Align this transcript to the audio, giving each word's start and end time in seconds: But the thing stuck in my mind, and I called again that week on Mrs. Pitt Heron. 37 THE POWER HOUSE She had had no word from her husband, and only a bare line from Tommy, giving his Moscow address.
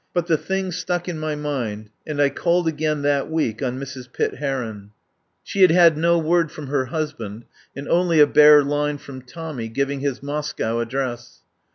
But 0.15 0.25
the 0.25 0.35
thing 0.35 0.71
stuck 0.71 1.07
in 1.07 1.19
my 1.19 1.35
mind, 1.35 1.91
and 2.07 2.19
I 2.19 2.29
called 2.31 2.67
again 2.67 3.03
that 3.03 3.29
week 3.29 3.61
on 3.61 3.79
Mrs. 3.79 4.11
Pitt 4.11 4.37
Heron. 4.37 4.89
37 4.89 4.89
THE 4.89 4.89
POWER 4.89 4.89
HOUSE 4.89 5.41
She 5.49 5.61
had 5.61 5.69
had 5.71 5.95
no 5.99 6.17
word 6.17 6.51
from 6.51 6.67
her 6.69 6.85
husband, 6.85 7.45
and 7.75 7.87
only 7.87 8.19
a 8.19 8.25
bare 8.25 8.63
line 8.63 8.97
from 8.97 9.21
Tommy, 9.21 9.67
giving 9.67 9.99
his 9.99 10.23
Moscow 10.23 10.79
address. 10.79 11.41